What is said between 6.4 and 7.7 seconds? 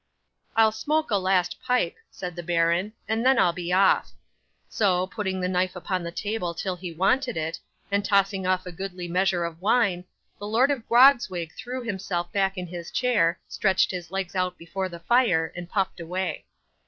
till he wanted it,